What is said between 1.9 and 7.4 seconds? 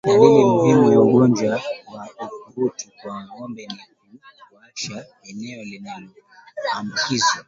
wa ukurutu kwa ngombe ni kuwashwa eneo lililoambukizwa